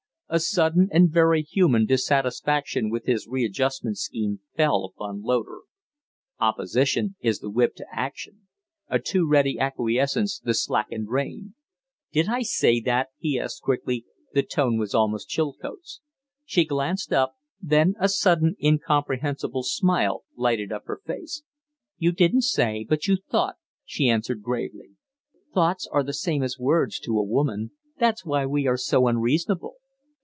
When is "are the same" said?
25.91-26.41